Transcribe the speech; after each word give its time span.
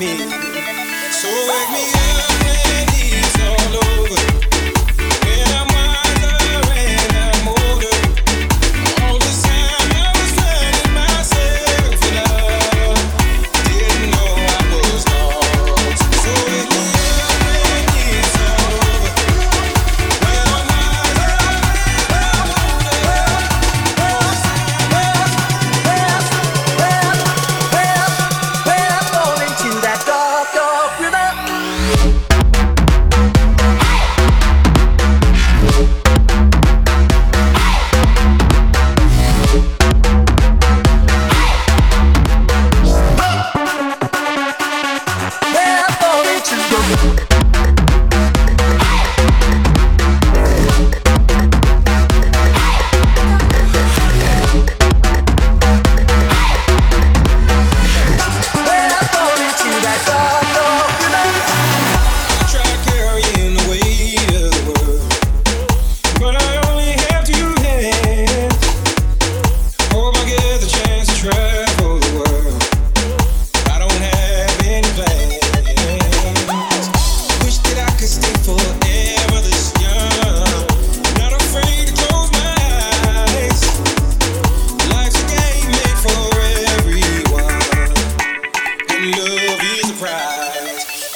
me. 0.00 0.16
So 1.12 1.28
wake 1.48 1.70
me 1.72 1.92
up. 1.92 2.29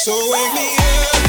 So 0.05 0.13
wake 0.31 0.53
me 0.53 0.77
up. 0.77 1.24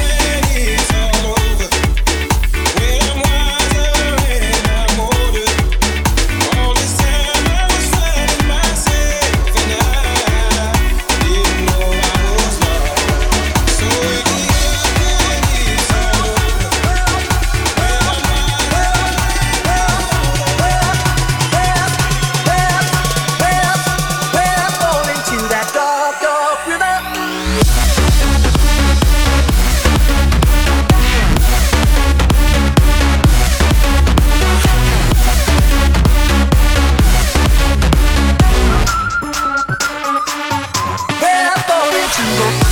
to 42.15 42.21
the 42.21 42.64